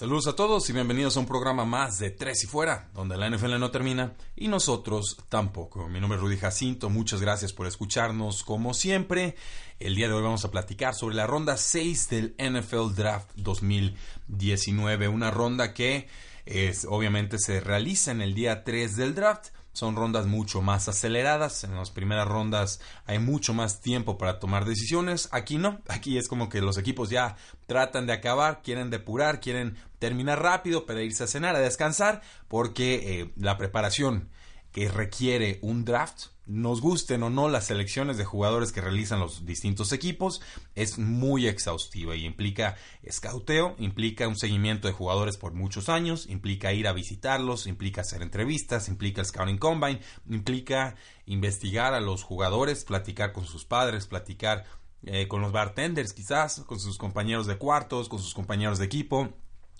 [0.00, 3.28] Saludos a todos y bienvenidos a un programa más de Tres y Fuera, donde la
[3.28, 5.90] NFL no termina y nosotros tampoco.
[5.90, 9.36] Mi nombre es Rudy Jacinto, muchas gracias por escucharnos como siempre.
[9.78, 15.08] El día de hoy vamos a platicar sobre la ronda 6 del NFL Draft 2019,
[15.08, 16.08] una ronda que
[16.46, 21.64] es, obviamente se realiza en el día 3 del draft son rondas mucho más aceleradas.
[21.64, 25.28] En las primeras rondas hay mucho más tiempo para tomar decisiones.
[25.32, 25.80] Aquí no.
[25.88, 30.86] Aquí es como que los equipos ya tratan de acabar, quieren depurar, quieren terminar rápido
[30.86, 34.30] para irse a cenar, a descansar, porque eh, la preparación
[34.72, 39.46] que requiere un draft nos gusten o no las selecciones de jugadores que realizan los
[39.46, 40.42] distintos equipos,
[40.74, 46.72] es muy exhaustiva y implica escauteo, implica un seguimiento de jugadores por muchos años, implica
[46.72, 53.32] ir a visitarlos, implica hacer entrevistas, implica scouting combine, implica investigar a los jugadores, platicar
[53.32, 54.64] con sus padres, platicar
[55.04, 59.28] eh, con los bartenders quizás, con sus compañeros de cuartos, con sus compañeros de equipo,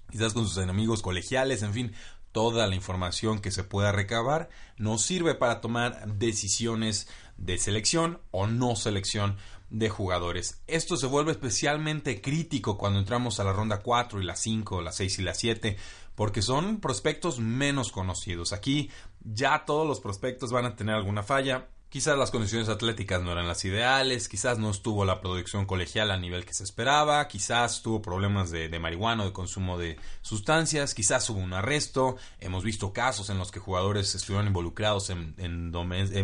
[0.08, 1.92] quizás con sus enemigos colegiales, en fin,
[2.33, 8.47] toda la información que se pueda recabar nos sirve para tomar decisiones de selección o
[8.47, 9.36] no selección
[9.70, 10.62] de jugadores.
[10.67, 14.92] Esto se vuelve especialmente crítico cuando entramos a la ronda 4 y la 5, la
[14.92, 15.77] 6 y la 7,
[16.14, 18.53] porque son prospectos menos conocidos.
[18.53, 23.33] Aquí ya todos los prospectos van a tener alguna falla, Quizás las condiciones atléticas no
[23.33, 27.83] eran las ideales, quizás no estuvo la producción colegial a nivel que se esperaba, quizás
[27.83, 32.92] tuvo problemas de, marihuana o de consumo de sustancias, quizás hubo un arresto, hemos visto
[32.92, 35.73] casos en los que jugadores estuvieron involucrados en,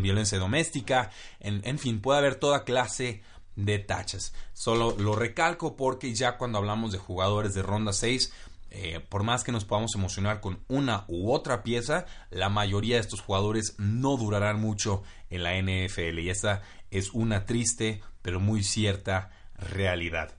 [0.03, 1.11] violencia doméstica,
[1.41, 3.25] en, en fin, puede haber toda clase
[3.57, 4.35] de tachas.
[4.53, 8.33] Solo lo recalco porque ya cuando hablamos de jugadores de ronda 6,
[8.79, 13.01] eh, por más que nos podamos emocionar con una u otra pieza, la mayoría de
[13.01, 16.61] estos jugadores no durarán mucho en la NFL y esa
[16.91, 20.35] es una triste pero muy cierta realidad.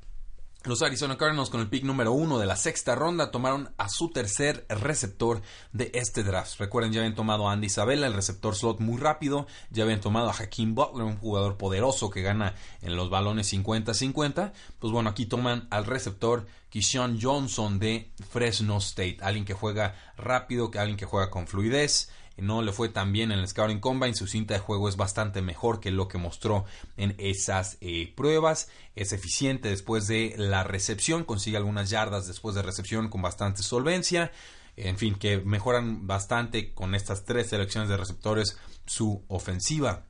[0.67, 4.09] Los Arizona Cardinals con el pick número uno de la sexta ronda tomaron a su
[4.09, 5.41] tercer receptor
[5.72, 6.59] de este draft.
[6.59, 9.47] Recuerden, ya habían tomado a Andy Isabella, el receptor slot muy rápido.
[9.69, 14.51] Ya habían tomado a Hakeem Butler, un jugador poderoso que gana en los balones 50-50.
[14.77, 19.19] Pues bueno, aquí toman al receptor Kishan Johnson de Fresno State.
[19.22, 23.39] Alguien que juega rápido, alguien que juega con fluidez no le fue tan bien en
[23.39, 26.65] el Scouting Combine, su cinta de juego es bastante mejor que lo que mostró
[26.95, 32.61] en esas eh, pruebas, es eficiente después de la recepción, consigue algunas yardas después de
[32.61, 34.31] recepción con bastante solvencia,
[34.75, 40.05] en fin, que mejoran bastante con estas tres selecciones de receptores su ofensiva.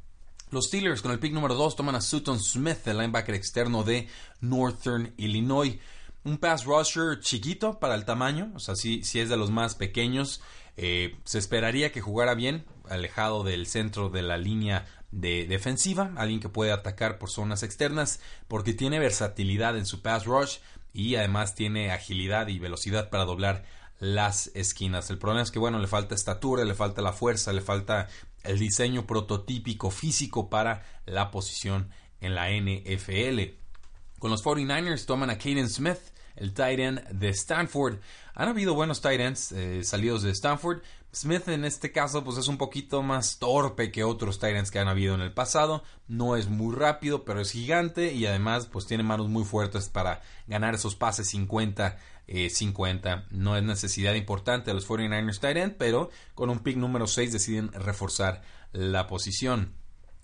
[0.49, 4.07] Los Steelers con el pick número 2 toman a Sutton Smith, el linebacker externo de
[4.39, 5.77] Northern Illinois.
[6.27, 10.41] Un pass rusher chiquito para el tamaño, o sea, si es de los más pequeños.
[10.75, 16.41] Eh, se esperaría que jugara bien, alejado del centro de la línea de defensiva, alguien
[16.41, 20.57] que puede atacar por zonas externas, porque tiene versatilidad en su pass rush
[20.93, 23.63] y además tiene agilidad y velocidad para doblar
[23.99, 25.09] las esquinas.
[25.09, 28.09] El problema es que, bueno, le falta estatura, le falta la fuerza, le falta
[28.43, 31.89] el diseño prototípico físico para la posición
[32.19, 33.55] en la NFL.
[34.19, 35.99] Con los 49ers toman a Caden Smith,
[36.37, 37.99] el tight end de Stanford.
[38.33, 40.81] Han habido buenos tight ends eh, salidos de Stanford.
[41.13, 44.79] Smith en este caso pues es un poquito más torpe que otros tight ends que
[44.79, 45.83] han habido en el pasado.
[46.07, 50.21] No es muy rápido, pero es gigante y además pues tiene manos muy fuertes para
[50.47, 53.13] ganar esos pases 50 50.
[53.13, 57.07] Eh, no es necesidad importante de los 49ers tight end, pero con un pick número
[57.07, 58.41] 6 deciden reforzar
[58.73, 59.73] la posición.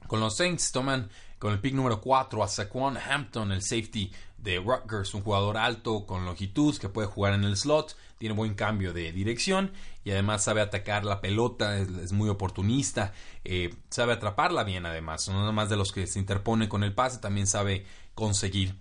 [0.07, 1.09] Con los Saints toman
[1.40, 4.12] con el pick número 4 a Saquon Hampton, el safety
[4.44, 8.54] de Rutgers, un jugador alto con longitud que puede jugar en el slot, tiene buen
[8.54, 9.72] cambio de dirección
[10.04, 13.13] y además sabe atacar la pelota, es, muy oportunista,
[13.45, 16.94] eh, sabe atraparla bien además, no nada más de los que se interponen con el
[16.94, 17.86] pase, también sabe
[18.16, 18.75] conseguir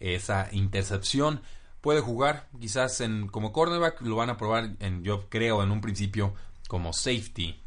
[0.00, 1.40] esa intercepción.
[1.80, 5.80] Puede jugar quizás en, como cornerback, lo van a probar en, yo creo en un
[5.80, 6.34] principio
[6.68, 7.60] como safety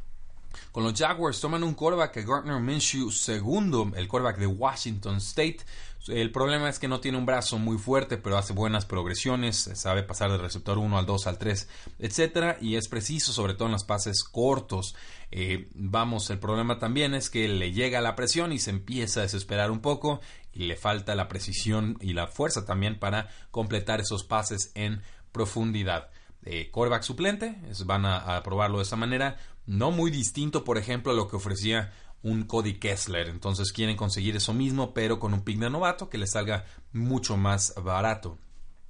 [0.71, 5.59] Con los Jaguars toman un quarterback que Gardner Minshew segundo, el quarterback de Washington State.
[6.07, 10.03] El problema es que no tiene un brazo muy fuerte, pero hace buenas progresiones, sabe
[10.03, 11.67] pasar del receptor 1 al 2 al 3,
[11.99, 14.95] etcétera, y es preciso, sobre todo en los pases cortos.
[15.31, 19.23] Eh, vamos, el problema también es que le llega la presión y se empieza a
[19.23, 20.21] desesperar un poco
[20.53, 25.01] y le falta la precisión y la fuerza también para completar esos pases en
[25.31, 26.09] profundidad.
[26.45, 27.55] Eh, suplente,
[27.85, 29.37] van a, a probarlo de esa manera,
[29.69, 31.93] no muy distinto, por ejemplo, a lo que ofrecía
[32.23, 33.29] un Cody Kessler.
[33.29, 37.37] Entonces quieren conseguir eso mismo, pero con un pick de novato que les salga mucho
[37.37, 38.39] más barato.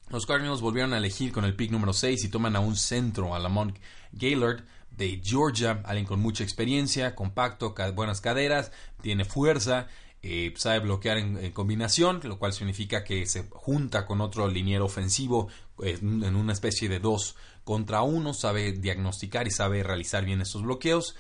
[0.10, 3.36] Los Cardinals volvieron a elegir con el pick número 6 y toman a un centro,
[3.36, 3.78] a Lamont
[4.14, 8.72] Gaylord de Georgia, alguien con mucha experiencia, compacto, buenas caderas,
[9.02, 9.88] tiene fuerza,
[10.22, 15.48] eh, sabe bloquear en, combinación, lo cual significa que se junta con otro liniero ofensivo
[15.82, 20.64] eh, en una especie de dos contra uno, sabe diagnosticar y sabe realizar bien estos
[20.64, 21.16] bloqueos.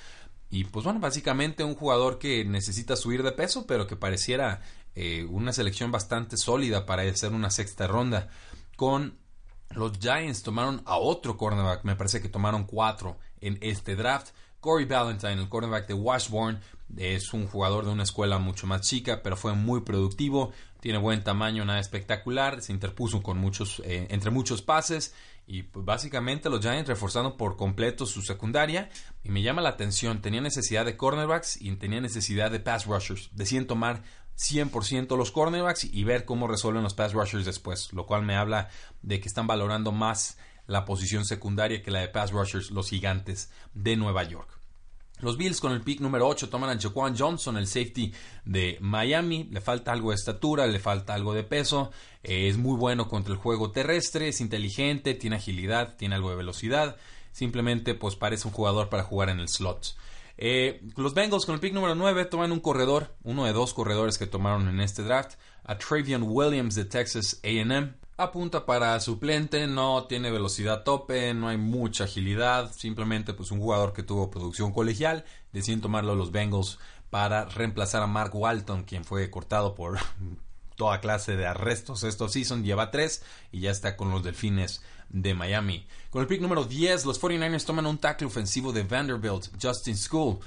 [0.49, 4.61] Y pues bueno, básicamente un jugador que necesita subir de peso, pero que pareciera
[4.95, 8.29] eh, una selección bastante sólida para hacer una sexta ronda.
[8.75, 9.17] Con
[9.69, 14.29] los Giants tomaron a otro cornerback, me parece que tomaron cuatro en este draft.
[14.59, 16.59] Corey Valentine, el cornerback de Washburn,
[16.97, 21.23] es un jugador de una escuela mucho más chica, pero fue muy productivo, tiene buen
[21.23, 25.13] tamaño, nada espectacular, se interpuso con muchos, eh, entre muchos pases
[25.45, 28.89] y pues, básicamente los Giants reforzando por completo su secundaria.
[29.23, 33.29] Y me llama la atención, tenía necesidad de cornerbacks y tenía necesidad de pass rushers.
[33.33, 34.03] Deciden tomar
[34.37, 37.91] 100% los cornerbacks y ver cómo resuelven los pass rushers después.
[37.93, 38.69] Lo cual me habla
[39.01, 40.37] de que están valorando más
[40.67, 44.58] la posición secundaria que la de pass rushers los gigantes de Nueva York.
[45.21, 48.13] Los Bills con el pick número 8 toman a Jaquan Johnson, el safety
[48.45, 49.49] de Miami.
[49.51, 51.91] Le falta algo de estatura, le falta algo de peso.
[52.23, 56.37] Eh, es muy bueno contra el juego terrestre, es inteligente, tiene agilidad, tiene algo de
[56.37, 56.95] velocidad.
[57.33, 59.95] Simplemente pues parece un jugador para jugar en el slot.
[60.37, 64.17] Eh, los Bengals con el pick número 9 toman un corredor, uno de dos corredores
[64.17, 65.33] que tomaron en este draft,
[65.65, 71.57] a Travion Williams de Texas AM apunta para suplente, no tiene velocidad tope, no hay
[71.57, 75.23] mucha agilidad, simplemente pues un jugador que tuvo producción colegial,
[75.53, 76.79] deciden tomarlo los Bengals
[77.09, 79.97] para reemplazar a Mark Walton, quien fue cortado por
[80.75, 85.33] toda clase de arrestos estos season, lleva tres y ya está con los Delfines de
[85.33, 85.87] Miami.
[86.09, 90.39] Con el pick número 10, los 49ers toman un tackle ofensivo de Vanderbilt, Justin School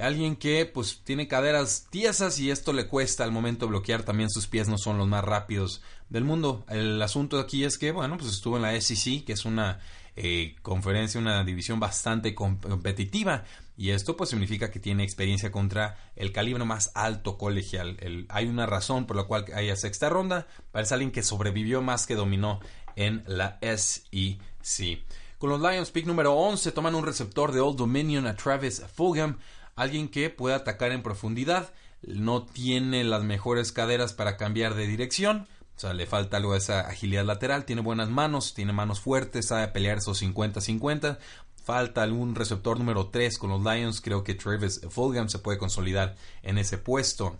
[0.00, 4.02] alguien que pues tiene caderas tiesas y esto le cuesta al momento bloquear.
[4.02, 6.64] También sus pies no son los más rápidos del mundo.
[6.68, 9.80] El asunto aquí es que bueno pues estuvo en la SEC que es una
[10.16, 13.44] eh, conferencia una división bastante competitiva.
[13.76, 17.96] Y esto pues significa que tiene experiencia contra el calibre más alto colegial.
[18.28, 20.46] Hay una razón por la cual hay a sexta ronda.
[20.70, 22.60] Parece alguien que sobrevivió más que dominó
[22.96, 25.00] en la SEC
[25.40, 29.38] con los Lions pick número 11 toman un receptor de Old Dominion a Travis Fulgham
[29.76, 31.72] alguien que puede atacar en profundidad,
[32.02, 35.46] no tiene las mejores caderas para cambiar de dirección,
[35.76, 39.46] o sea, le falta algo de esa agilidad lateral, tiene buenas manos, tiene manos fuertes,
[39.46, 41.18] sabe pelear esos 50-50,
[41.64, 46.16] falta algún receptor número 3 con los Lions, creo que Travis Fulgham se puede consolidar
[46.42, 47.38] en ese puesto.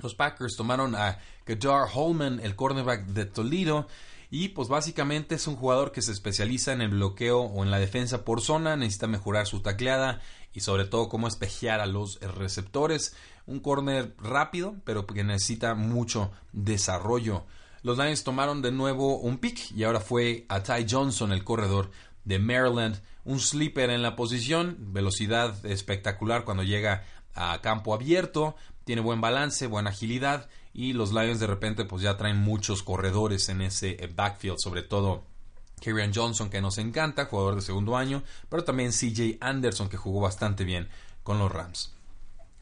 [0.00, 3.88] Los Packers tomaron a Kadar Holman, el cornerback de Toledo,
[4.34, 7.78] y pues básicamente es un jugador que se especializa en el bloqueo o en la
[7.78, 10.22] defensa por zona, necesita mejorar su tacleada
[10.54, 13.14] y sobre todo cómo espejear a los receptores.
[13.44, 17.44] Un corner rápido, pero que necesita mucho desarrollo.
[17.82, 21.90] Los Lions tomaron de nuevo un pick y ahora fue a Ty Johnson, el corredor
[22.24, 23.02] de Maryland.
[23.26, 29.66] Un sleeper en la posición, velocidad espectacular cuando llega a campo abierto, tiene buen balance,
[29.66, 34.10] buena agilidad y los Lions de repente pues ya traen muchos corredores en ese eh,
[34.14, 35.24] backfield, sobre todo
[35.80, 40.20] Kieran Johnson que nos encanta, jugador de segundo año, pero también CJ Anderson que jugó
[40.20, 40.88] bastante bien
[41.22, 41.92] con los Rams.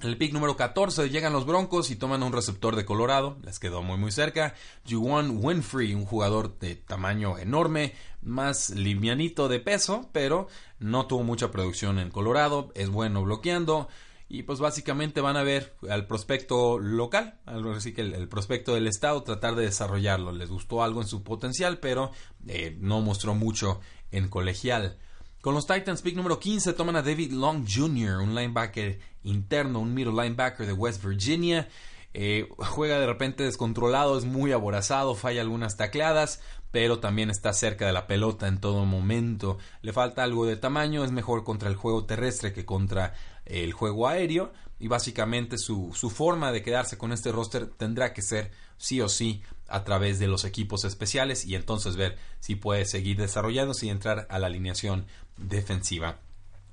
[0.03, 3.59] En el pick número 14 llegan los Broncos y toman un receptor de Colorado, les
[3.59, 4.55] quedó muy muy cerca.
[4.89, 7.93] Juwan Winfrey, un jugador de tamaño enorme,
[8.23, 13.89] más livianito de peso, pero no tuvo mucha producción en Colorado, es bueno bloqueando
[14.33, 19.25] y pues básicamente van a ver al prospecto local, así que el, prospecto del estado,
[19.25, 20.31] tratar de desarrollarlo.
[20.31, 22.13] Les gustó algo en su potencial, pero
[22.47, 23.81] eh, no mostró mucho
[24.13, 24.99] en colegial.
[25.41, 29.95] Con los Titans, pick número 15, toman a David Long Jr., un linebacker interno, un
[29.95, 31.69] middle linebacker de West Virginia.
[32.15, 37.87] Eh, juega de repente descontrolado, es muy aborazado, falla algunas tacleadas, pero también está cerca
[37.87, 39.59] de la pelota en todo momento.
[39.83, 43.15] Le falta algo de tamaño, es mejor contra el juego terrestre que contra
[43.51, 48.23] el juego aéreo y básicamente su, su, forma de quedarse con este roster tendrá que
[48.23, 52.87] ser sí o sí a través de los equipos especiales y entonces ver si puede
[52.87, 56.19] seguir desarrollándose y entrar a la alineación defensiva.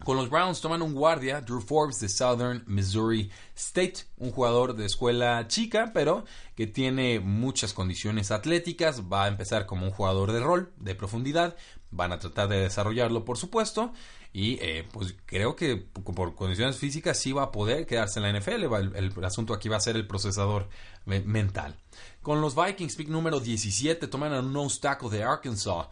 [0.03, 4.85] Con los Browns toman un guardia, Drew Forbes de Southern Missouri State, un jugador de
[4.85, 6.23] escuela chica, pero
[6.55, 11.57] que tiene muchas condiciones atléticas, va a empezar como un jugador de rol, de profundidad,
[11.91, 13.91] van a tratar de desarrollarlo por supuesto,
[14.33, 18.39] y eh, pues creo que por condiciones físicas sí va a poder quedarse en la
[18.39, 18.63] NFL,
[18.95, 20.69] el, asunto aquí va a ser el procesador
[21.05, 21.75] mental.
[22.21, 25.87] Con los Vikings, pick número 17, toman a un nose tackle de Arkansas.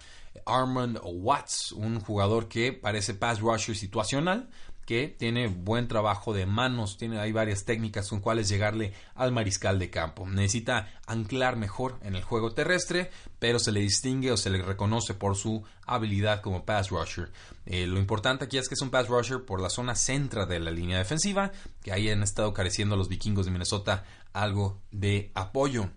[0.45, 4.49] Armand Watts, un jugador que parece pass rusher situacional,
[4.85, 9.79] que tiene buen trabajo de manos, tiene hay varias técnicas con cuales llegarle al mariscal
[9.79, 10.27] de campo.
[10.27, 15.13] Necesita anclar mejor en el juego terrestre, pero se le distingue o se le reconoce
[15.13, 17.31] por su habilidad como pass rusher.
[17.65, 20.59] Eh, lo importante aquí es que es un pass rusher por la zona centra de
[20.59, 21.51] la línea defensiva,
[21.81, 25.89] que ahí han estado careciendo los vikingos de Minnesota algo de apoyo.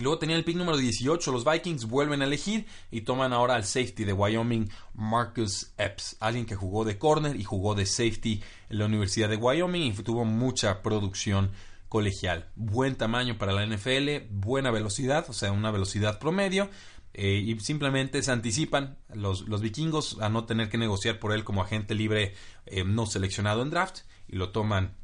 [0.00, 1.30] Y luego tenía el pick número 18.
[1.30, 6.16] Los Vikings vuelven a elegir y toman ahora al safety de Wyoming, Marcus Epps.
[6.20, 9.92] Alguien que jugó de corner y jugó de safety en la Universidad de Wyoming y
[9.92, 11.50] tuvo mucha producción
[11.90, 12.48] colegial.
[12.56, 16.70] Buen tamaño para la NFL, buena velocidad, o sea, una velocidad promedio.
[17.12, 21.44] Eh, y simplemente se anticipan los, los, vikingos a no tener que negociar por él
[21.44, 24.94] como agente libre eh, no seleccionado en draft y lo toman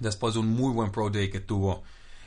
[0.00, 1.84] después de un muy buen pro day que tuvo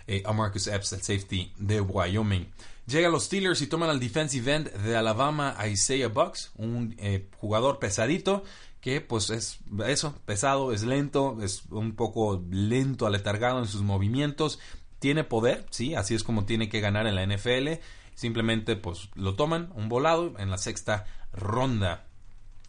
[0.08, 2.48] eh, a Marcus Epps, el safety de Wyoming.
[2.88, 7.28] Llega a los Steelers y toman al defensive end de Alabama, Isaiah Bucks, un eh,
[7.38, 8.44] jugador pesadito
[8.86, 9.58] que pues es
[9.88, 14.60] eso, pesado, es lento, es un poco lento, aletargado en sus movimientos,
[15.00, 17.82] tiene poder, sí, así es como tiene que ganar en la NFL,
[18.14, 22.06] simplemente pues lo toman un volado en la sexta ronda.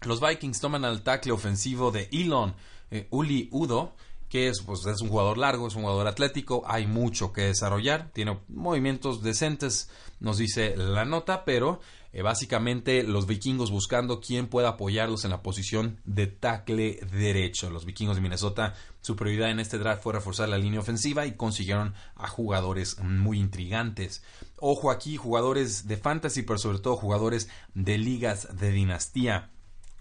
[0.06, 2.54] Los Vikings toman al tackle ofensivo de Elon,
[2.90, 3.94] eh, Uli Udo,
[4.28, 8.10] que es, pues, es un jugador largo, es un jugador atlético, hay mucho que desarrollar,
[8.12, 9.90] tiene movimientos decentes,
[10.20, 11.80] nos dice la nota, pero
[12.16, 17.68] eh, básicamente los vikingos buscando quién pueda apoyarlos en la posición de tackle derecho.
[17.68, 21.32] Los vikingos de Minnesota, su prioridad en este draft fue reforzar la línea ofensiva y
[21.32, 24.22] consiguieron a jugadores muy intrigantes.
[24.58, 29.50] Ojo aquí, jugadores de fantasy, pero sobre todo jugadores de ligas de dinastía.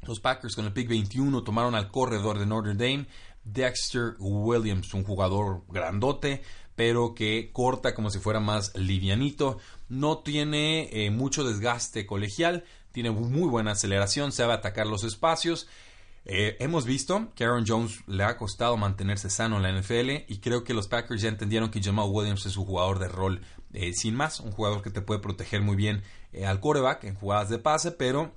[0.03, 3.07] Los Packers con el pick 21 tomaron al corredor de Notre Dame,
[3.45, 6.41] Dexter Williams, un jugador grandote,
[6.75, 9.59] pero que corta como si fuera más livianito.
[9.87, 15.67] No tiene eh, mucho desgaste colegial, tiene muy buena aceleración, sabe atacar los espacios.
[16.25, 20.39] Eh, hemos visto que Aaron Jones le ha costado mantenerse sano en la NFL y
[20.39, 23.41] creo que los Packers ya entendieron que Jamal Williams es un jugador de rol
[23.73, 26.01] eh, sin más, un jugador que te puede proteger muy bien
[26.45, 28.33] al quarterback en jugadas de pase, pero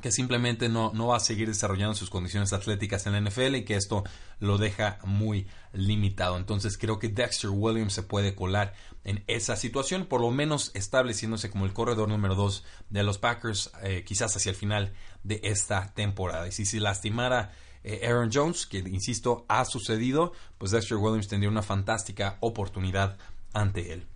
[0.00, 3.64] que simplemente no, no, va a seguir desarrollando sus condiciones atléticas en la NFL y
[3.64, 4.04] que esto
[4.38, 6.36] lo deja muy limitado.
[6.36, 8.74] Entonces creo que Dexter Williams se puede colar
[9.04, 13.72] en esa situación, por lo menos estableciéndose como el corredor número 2 de los Packers,
[13.82, 14.92] eh, quizás hacia el final
[15.24, 16.46] de esta temporada.
[16.46, 17.52] Y si se lastimara
[17.82, 23.16] eh, Aaron Jones, que insisto ha sucedido, pues Dexter Williams tendría una fantástica oportunidad
[23.52, 24.06] ante él.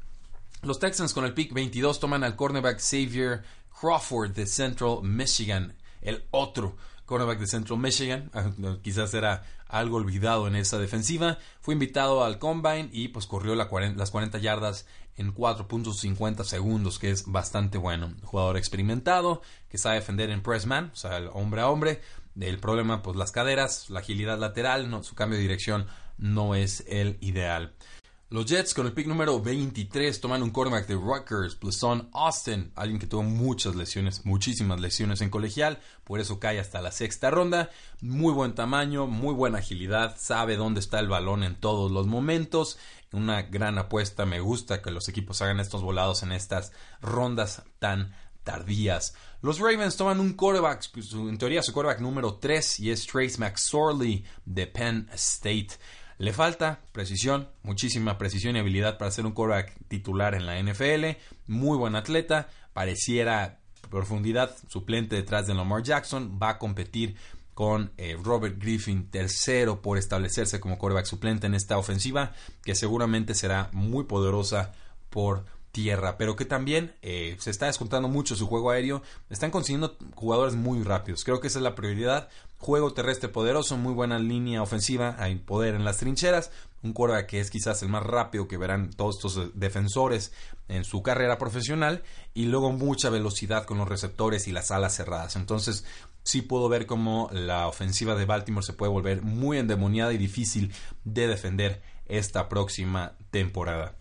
[0.62, 3.42] Los Texans con el pick 22 toman al cornerback Xavier
[3.82, 8.30] Crawford de Central Michigan, el otro cornerback de Central Michigan,
[8.82, 13.66] quizás era algo olvidado en esa defensiva, fue invitado al combine y pues corrió las
[13.66, 14.86] 40 yardas
[15.16, 18.14] en 4.50 segundos, que es bastante bueno.
[18.22, 22.00] Jugador experimentado, que sabe defender en press man, o sea, el hombre a hombre.
[22.38, 25.86] El problema, pues las caderas, la agilidad lateral, su cambio de dirección
[26.18, 27.74] no es el ideal.
[28.32, 32.98] Los Jets con el pick número 23 toman un quarterback de Rutgers, Blesson Austin, alguien
[32.98, 37.68] que tuvo muchas lesiones, muchísimas lesiones en colegial, por eso cae hasta la sexta ronda.
[38.00, 42.78] Muy buen tamaño, muy buena agilidad, sabe dónde está el balón en todos los momentos.
[43.12, 46.72] Una gran apuesta, me gusta que los equipos hagan estos volados en estas
[47.02, 49.14] rondas tan tardías.
[49.42, 54.24] Los Ravens toman un quarterback, en teoría su quarterback número 3 y es Trace McSorley
[54.46, 55.72] de Penn State.
[56.18, 61.18] Le falta precisión, muchísima precisión y habilidad para ser un quarterback titular en la NFL.
[61.46, 66.38] Muy buen atleta, pareciera profundidad suplente detrás de Lamar Jackson.
[66.40, 67.16] Va a competir
[67.54, 72.32] con eh, Robert Griffin tercero por establecerse como quarterback suplente en esta ofensiva
[72.64, 74.72] que seguramente será muy poderosa
[75.10, 79.02] por tierra, pero que también eh, se está descontando mucho su juego aéreo.
[79.30, 81.24] Están consiguiendo jugadores muy rápidos.
[81.24, 82.28] Creo que esa es la prioridad.
[82.62, 86.52] Juego terrestre poderoso, muy buena línea ofensiva, hay poder en las trincheras.
[86.84, 90.32] Un quarterback que es quizás el más rápido que verán todos estos eh, defensores
[90.68, 92.04] en su carrera profesional.
[92.34, 95.34] Y luego mucha velocidad con los receptores y las alas cerradas.
[95.34, 95.84] Entonces,
[96.22, 100.72] sí puedo ver cómo la ofensiva de Baltimore se puede volver muy endemoniada y difícil
[101.02, 103.96] de defender esta próxima temporada.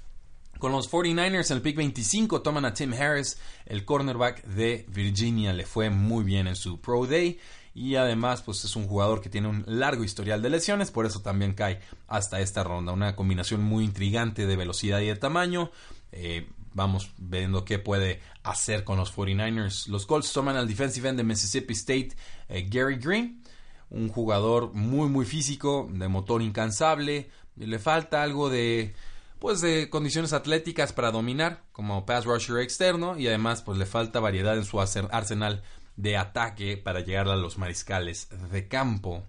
[0.60, 5.51] Con los 49ers en el pick 25 toman a Tim Harris, el cornerback de Virginia.
[5.51, 7.39] Le fue muy bien en su Pro Day
[7.73, 11.21] y además pues es un jugador que tiene un largo historial de lesiones, por eso
[11.21, 12.91] también cae hasta esta ronda.
[12.91, 15.71] Una combinación muy intrigante de velocidad y de tamaño.
[16.11, 19.87] Eh, vamos viendo qué puede hacer con los 49ers.
[19.87, 22.09] Los Colts toman al defensive end de Mississippi State,
[22.49, 23.41] eh, Gary Green,
[23.89, 28.93] un jugador muy muy físico, de motor incansable, le falta algo de
[29.39, 34.19] pues de condiciones atléticas para dominar como pass rusher externo y además pues le falta
[34.19, 35.63] variedad en su arsenal
[36.01, 39.24] de ataque para llegar a los mariscales de campo.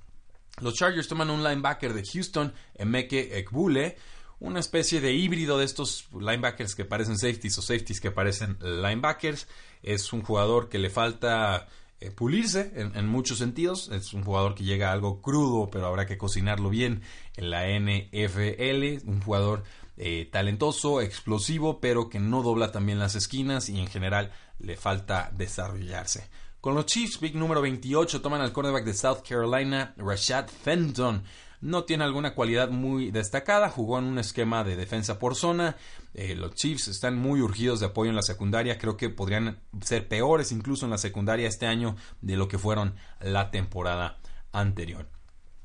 [0.61, 3.97] Los Chargers toman un linebacker de Houston, Emeke Ekbule,
[4.41, 9.47] una especie de híbrido de estos linebackers que parecen safeties o safeties que parecen linebackers.
[9.83, 11.69] Es un jugador que le falta
[12.00, 13.88] eh, pulirse en, muchos sentidos.
[13.91, 17.02] Es un jugador que llega algo crudo, pero habrá que cocinarlo bien
[17.37, 19.09] en la NFL.
[19.09, 19.62] Un jugador
[19.97, 25.31] eh, talentoso, explosivo, pero que no dobla también las esquinas y en general le falta
[25.37, 26.29] desarrollarse.
[26.62, 31.25] Con los Chiefs, Big número 28 toman al cornerback de South Carolina, Rashad Fenton.
[31.61, 35.76] No tiene alguna cualidad muy destacada, jugó en un esquema de defensa por zona.
[36.14, 40.07] Eh, los Chiefs están muy urgidos de apoyo en la secundaria, creo que podrían ser
[40.07, 44.21] peores incluso en la secundaria este año de lo que fueron la temporada
[44.52, 45.09] anterior.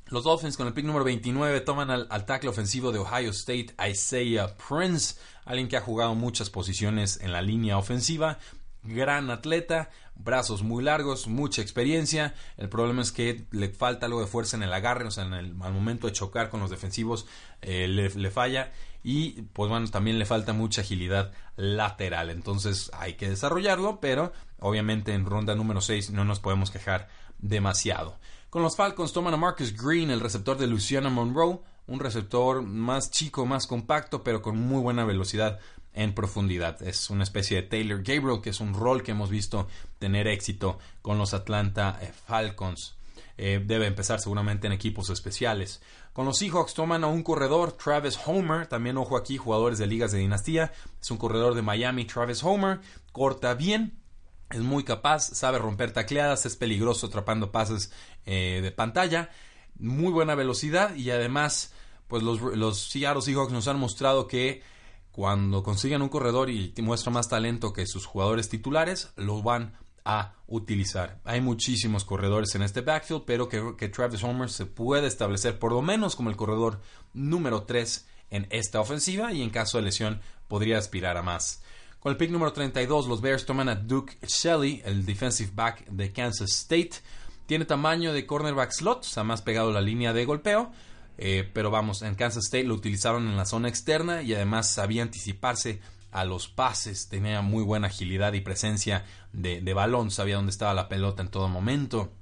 [0.06, 3.76] Los Dolphins con el pick número 29 toman al, al, tackle ofensivo de Ohio State,
[3.88, 5.14] Isaiah Prince,
[5.44, 8.38] alguien que ha jugado muchas posiciones en la línea ofensiva,
[8.88, 12.34] gran atleta, brazos muy largos, mucha experiencia.
[12.56, 15.34] El problema es que le falta algo de fuerza en el agarre, o sea, en
[15.34, 17.26] el, al momento de chocar con los defensivos
[17.62, 18.72] eh, le, falla.
[19.04, 22.30] Y pues bueno, también le falta mucha agilidad lateral.
[22.30, 28.18] Entonces hay que desarrollarlo, pero obviamente en ronda número 6 no nos podemos quejar demasiado.
[28.50, 33.10] Con los Falcons toman a Marcus Green, el receptor de Luciana Monroe, un receptor más
[33.10, 35.58] chico, más compacto, pero con muy buena velocidad
[35.98, 36.80] en profundidad.
[36.80, 39.66] Es una especie de Taylor Gabriel, que es un rol que hemos visto
[39.98, 42.94] tener éxito con los Atlanta eh, Falcons.
[43.36, 45.82] Eh, debe empezar seguramente en equipos especiales.
[46.12, 50.12] Con los Seahawks toman a un corredor, Travis Homer, también ojo aquí, jugadores de ligas
[50.12, 50.72] de dinastía.
[51.02, 53.98] Es un corredor de Miami, Travis Homer, corta bien,
[54.50, 57.92] es muy capaz, sabe romper tacleadas, es peligroso atrapando pases
[58.24, 59.30] eh, de pantalla,
[59.80, 61.72] muy buena velocidad y además,
[62.06, 64.62] pues los, los Seahawks nos han mostrado que
[65.18, 70.34] cuando consigan un corredor y muestra más talento que sus jugadores titulares, lo van a
[70.46, 71.18] utilizar.
[71.24, 75.72] Hay muchísimos corredores en este backfield, pero que, que Travis Homer se puede establecer por
[75.72, 76.80] lo menos como el corredor
[77.14, 81.64] número 3 en esta ofensiva y en caso de lesión podría aspirar a más.
[81.98, 86.12] Con el pick número 32, los Bears toman a Duke Shelley, el defensive back de
[86.12, 86.92] Kansas State.
[87.46, 90.70] Tiene tamaño de cornerback slot, sea, más pegado a la línea de golpeo,
[91.18, 95.02] eh, pero vamos, en Kansas State lo utilizaron en la zona externa y además sabía
[95.02, 95.80] anticiparse
[96.12, 100.88] a los pases, tenía muy buena agilidad y presencia de, balón, sabía dónde estaba la
[100.88, 102.12] pelota en todo momento.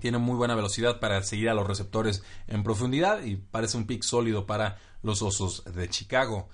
[0.00, 4.02] Tiene muy buena velocidad para seguir a los receptores en profundidad y parece un pick
[4.02, 6.48] sólido para los Osos de Chicago.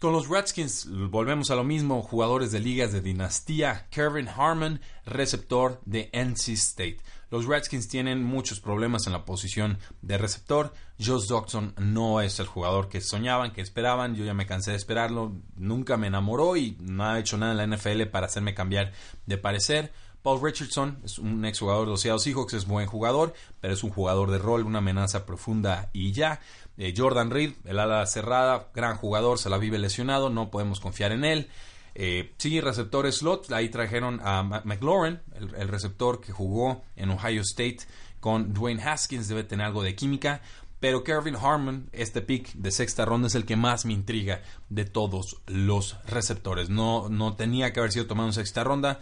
[0.00, 5.80] Con los Redskins volvemos a lo mismo, jugadores de ligas de dinastía, Kevin Harmon, receptor
[5.86, 6.98] de NC State.
[7.32, 10.72] Los Redskins tienen muchos problemas en la posición de receptor.
[11.04, 14.14] Josh Dodson no es el jugador que soñaban, que esperaban.
[14.14, 15.32] Yo ya me cansé de esperarlo.
[15.56, 18.92] Nunca me enamoró y no ha hecho nada en la NFL para hacerme cambiar
[19.26, 19.92] de parecer.
[20.22, 23.90] Paul Richardson es un exjugador de los Seattle Seahawks, es buen jugador, pero es un
[23.90, 26.40] jugador de rol, una amenaza profunda y ya.
[26.76, 31.12] Eh, Jordan Reed, el ala cerrada, gran jugador, se la vive lesionado, no podemos confiar
[31.12, 31.48] en él.
[31.94, 37.78] Eh, sí, receptor slot, ahí trajeron a McLaurin, el, receptor que jugó en Ohio State
[38.20, 40.40] con Dwayne Haskins, debe tener algo de química.
[40.80, 44.84] Pero Kevin Harmon, este pick de sexta ronda es el que más me intriga de
[44.84, 46.70] todos los receptores.
[46.70, 49.00] No, no tenía que haber sido tomado en sexta ronda.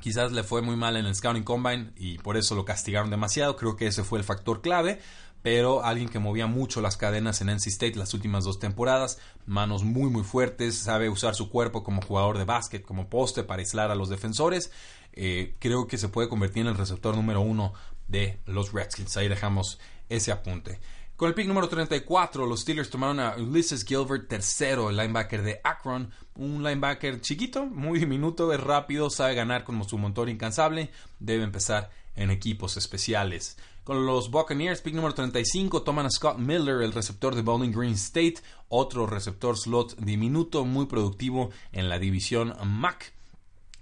[0.00, 3.56] Quizás le fue muy mal en el Scouting Combine y por eso lo castigaron demasiado.
[3.56, 5.00] Creo que ese fue el factor clave
[5.44, 9.84] pero alguien que movía mucho las cadenas en NC State las últimas dos temporadas, manos
[9.84, 13.90] muy muy fuertes, sabe usar su cuerpo como jugador de básquet, como poste para aislar
[13.90, 14.72] a los defensores,
[15.12, 17.74] eh, creo que se puede convertir en el receptor número uno
[18.08, 19.18] de los Redskins.
[19.18, 19.78] Ahí dejamos
[20.08, 20.80] ese apunte.
[21.16, 25.60] Con el pick número 34, los Steelers tomaron a Ulysses Gilbert tercero, el linebacker de
[25.62, 31.44] Akron, un linebacker chiquito, muy diminuto, es rápido, sabe ganar como su motor incansable, debe
[31.44, 33.56] empezar en equipos especiales.
[33.84, 37.92] Con los Buccaneers, pick número 35, toman a Scott Miller, el receptor de Bowling Green
[37.92, 38.36] State,
[38.68, 43.12] otro receptor slot diminuto, muy productivo en la división MAC.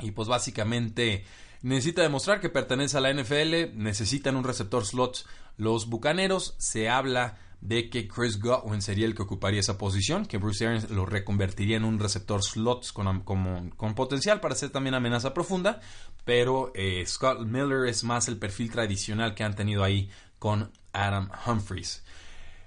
[0.01, 1.25] Y pues básicamente
[1.63, 5.25] necesita demostrar que pertenece a la NFL, necesitan un receptor slot
[5.57, 6.55] los Bucaneros.
[6.59, 10.91] Se habla de que Chris Godwin sería el que ocuparía esa posición, que Bruce Arians
[10.91, 15.81] lo reconvertiría en un receptor slot con, con potencial para ser también amenaza profunda,
[16.25, 20.11] pero eh, Scott Miller es más el perfil tradicional que han tenido ahí
[20.41, 22.02] con Adam Humphries.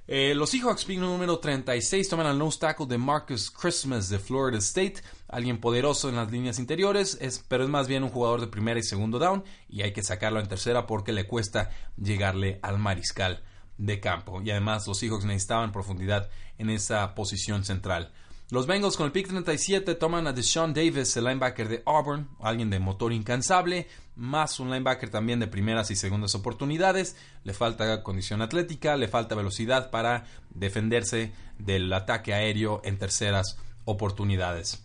[0.07, 4.59] Eh, los Seahawks, pick número 36, toman al nose tackle de Marcus Christmas de Florida
[4.59, 8.45] State, alguien poderoso en las líneas interiores, es, pero es más bien un jugador de
[8.45, 12.77] primera y segundo down y hay que sacarlo en tercera porque le cuesta llegarle al
[12.77, 13.43] mariscal
[13.79, 14.43] de campo.
[14.43, 18.13] Y además los Seahawks necesitaban profundidad en esa posición central.
[18.51, 22.69] Los Bengals con el pick 37 toman a Deshaun Davis, el linebacker de Auburn, alguien
[22.69, 27.15] de motor incansable, más un linebacker también de primeras y segundas oportunidades.
[27.43, 34.83] Le falta condición atlética, le falta velocidad para defenderse del ataque aéreo en terceras oportunidades.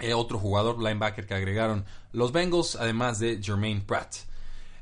[0.00, 4.14] Eh, otro jugador linebacker que agregaron los Bengals, además de Jermaine Pratt.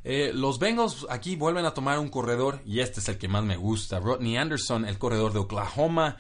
[0.04, 3.42] Eh, los Bengals aquí vuelven a tomar un corredor y este es el que más
[3.42, 3.98] me gusta.
[3.98, 6.18] Rodney Anderson, el corredor de Oklahoma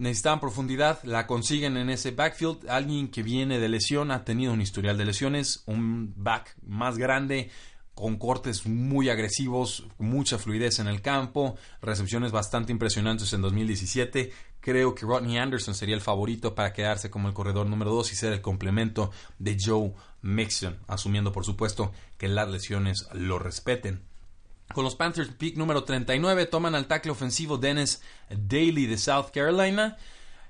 [0.00, 2.68] necesitaban profundidad, la consiguen en ese backfield.
[2.68, 7.50] Alguien que viene de lesión, ha tenido un historial de lesiones, un back más grande,
[7.94, 14.32] con cortes muy agresivos, mucha fluidez en el campo, recepciones bastante impresionantes en 2017.
[14.60, 18.16] Creo que Rodney Anderson sería el favorito para quedarse como el corredor número 2 y
[18.16, 24.09] ser el complemento de Joe Mixon, asumiendo por supuesto que las lesiones lo respeten.
[24.74, 29.96] Con los Panthers, pick número 39, toman al tackle ofensivo Dennis Daly de South Carolina.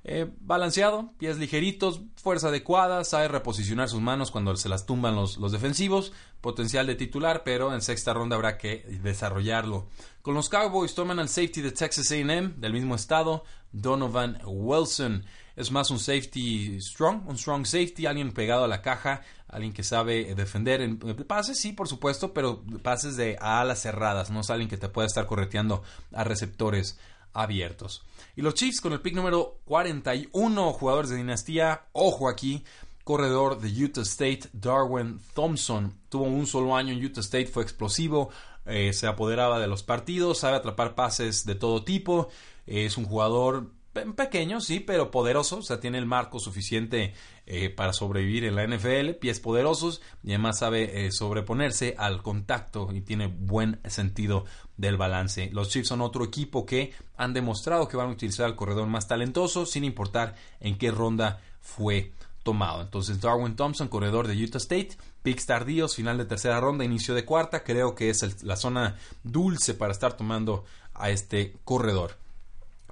[0.02, 5.36] Eh, balanceado, pies ligeritos, fuerza adecuada, sabe reposicionar sus manos cuando se las tumban los,
[5.36, 9.88] los, defensivos, potencial de titular, pero en sexta ronda habrá que desarrollarlo.
[10.22, 15.24] Con los Cowboys toman al safety de Texas AM, del mismo estado, Donovan Wilson.
[15.56, 19.82] Es más un safety strong, un strong safety, alguien pegado a la caja, alguien que
[19.82, 24.68] sabe defender en pases, sí, por supuesto, pero pases de alas cerradas, no es alguien
[24.68, 25.82] que te pueda estar correteando
[26.12, 26.98] a receptores
[27.32, 28.02] abiertos.
[28.36, 32.64] Y los Chiefs con el pick número 41, jugadores de dinastía, ojo aquí,
[33.04, 38.30] corredor de Utah State, Darwin Thompson, tuvo un solo año en Utah State, fue explosivo,
[38.66, 42.28] eh, se apoderaba de los partidos, sabe atrapar pases de todo tipo,
[42.66, 47.14] es un jugador pequeño, sí, pero poderoso, o sea, tiene el marco suficiente
[47.46, 52.88] eh, para sobrevivir en la NFL, pies poderosos y además sabe eh, sobreponerse al contacto
[52.92, 54.44] y tiene buen sentido
[54.76, 55.50] del balance.
[55.52, 59.08] Los Chiefs son otro equipo que han demostrado que van a utilizar al corredor más
[59.08, 62.82] talentoso sin importar en qué ronda fue tomado.
[62.82, 67.24] Entonces Darwin Thompson, corredor de Utah State, picks tardíos, final de tercera ronda, inicio de
[67.24, 72.16] cuarta, creo que es la zona dulce para estar tomando a este corredor.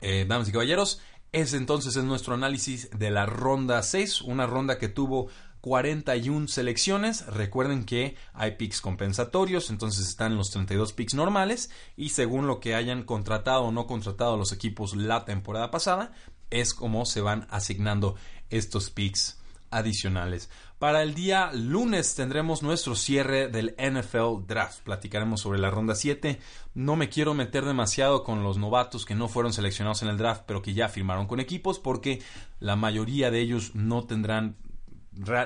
[0.01, 1.01] Eh, damas y caballeros,
[1.33, 5.29] ese entonces es nuestro análisis de la ronda 6, una ronda que tuvo
[5.61, 7.27] 41 selecciones.
[7.27, 12.75] Recuerden que hay picks compensatorios, entonces están los 32 picks normales y según lo que
[12.75, 16.13] hayan contratado o no contratado los equipos la temporada pasada,
[16.51, 18.15] es como se van asignando
[18.51, 19.38] estos picks
[19.71, 20.51] adicionales.
[20.79, 24.83] Para el día lunes tendremos nuestro cierre del NFL Draft.
[24.83, 26.39] Platicaremos sobre la ronda 7.
[26.75, 30.43] No me quiero meter demasiado con los novatos que no fueron seleccionados en el draft,
[30.47, 32.23] pero que ya firmaron con equipos, porque
[32.61, 34.57] la mayoría de ellos no tendrán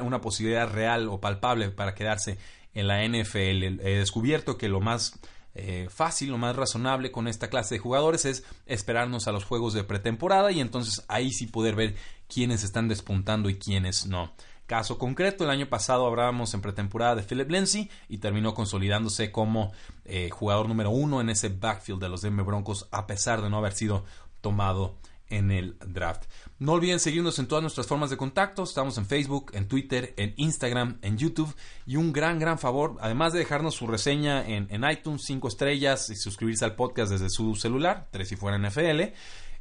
[0.02, 2.38] una posibilidad real o palpable para quedarse
[2.74, 3.80] en la NFL.
[3.80, 5.18] He descubierto que lo más
[5.54, 9.74] eh, fácil, lo más razonable con esta clase de jugadores es esperarnos a los juegos
[9.74, 11.94] de pretemporada y entonces ahí sí poder ver
[12.32, 14.32] quiénes están despuntando y quiénes no.
[14.66, 19.72] Caso concreto, el año pasado hablábamos en pretemporada de Philip Lindsay y terminó consolidándose como
[20.04, 23.58] eh, jugador número uno en ese backfield de los Denver Broncos a pesar de no
[23.58, 24.04] haber sido
[24.40, 24.96] tomado
[25.28, 26.24] en el draft.
[26.58, 28.62] No olviden seguirnos en todas nuestras formas de contacto.
[28.62, 31.54] Estamos en Facebook, en Twitter, en Instagram, en YouTube.
[31.86, 36.16] Y un gran, gran favor, además de dejarnos su reseña en, iTunes, 5 estrellas y
[36.16, 39.00] suscribirse al podcast desde su celular, 3 si fuera NFL.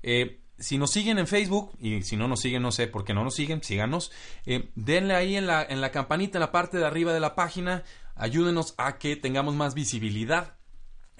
[0.03, 3.13] Eh, si nos siguen en Facebook, y si no nos siguen, no sé por qué
[3.13, 4.11] no nos siguen, síganos.
[4.45, 7.35] Eh, denle ahí en la, en la campanita, en la parte de arriba de la
[7.35, 7.83] página.
[8.15, 10.60] Ayúdenos a que tengamos más visibilidad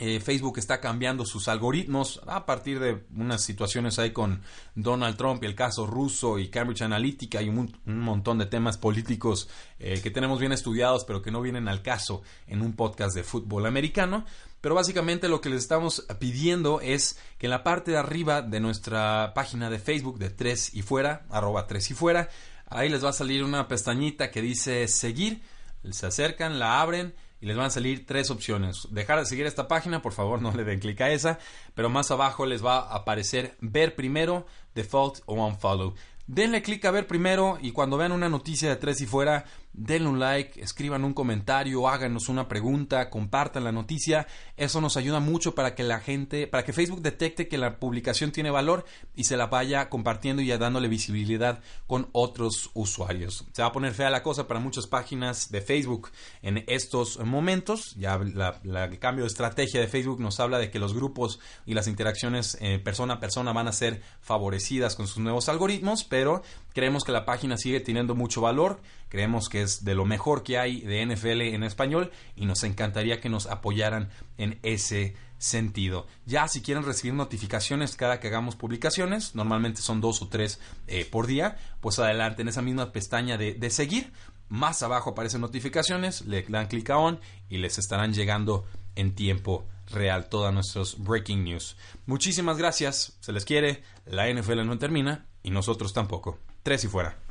[0.04, 4.42] eh, Facebook está cambiando sus algoritmos a partir de unas situaciones ahí con
[4.74, 9.48] Donald Trump y el caso ruso y Cambridge Analytica y un, montón de temas políticos
[9.78, 13.24] eh, que tenemos bien estudiados pero que no vienen al caso en un podcast de
[13.24, 14.26] fútbol americano.
[14.60, 18.60] Pero básicamente lo que les estamos pidiendo es que en la parte de arriba de
[18.60, 22.28] nuestra página de Facebook de 3 y fuera, arroba 3 y fuera,
[22.66, 25.44] ahí les va a salir una pestañita que dice seguir.
[25.92, 28.88] Se acercan, la abren y les van a salir tres opciones.
[28.92, 31.40] Dejar de seguir esta página, por favor no le den clic a esa,
[31.74, 35.96] pero más abajo les va a aparecer ver primero, default o unfollow.
[36.28, 40.10] denle clic a ver primero y cuando vean una noticia de tres y fuera, denle
[40.10, 44.28] un like, escriban un comentario, háganos una pregunta, compartan la noticia.
[44.58, 48.32] Eso nos ayuda mucho para que la gente, para que Facebook detecte que la publicación
[48.32, 53.46] tiene valor y se la vaya compartiendo y ya dándole visibilidad con otros usuarios.
[53.54, 56.10] Se va a poner fea la cosa para muchas páginas de Facebook
[56.42, 57.96] en estos momentos.
[57.96, 61.88] Ya el cambio de estrategia de Facebook nos habla de que los grupos y las
[61.88, 67.04] interacciones eh, persona a persona van a ser favorecidas con sus nuevos algoritmos, pero creemos
[67.04, 68.82] que la página sigue teniendo mucho valor.
[69.10, 73.20] Creemos que es de lo mejor que hay de NFL en español y nos encantaría
[73.20, 76.06] que nos apoyaran en ese sentido.
[76.26, 81.04] Ya si quieren recibir notificaciones cada que hagamos publicaciones, normalmente son dos o tres eh,
[81.04, 84.14] por día, pues adelante en esa misma pestaña de, seguir.
[84.50, 89.66] Más abajo aparecen notificaciones, le dan clic a on y les estarán llegando en tiempo
[89.88, 91.76] real todas nuestros breaking news.
[92.06, 96.38] Muchísimas gracias, se les quiere, la NFL no termina y nosotros tampoco.
[96.64, 97.22] Tres y fuera.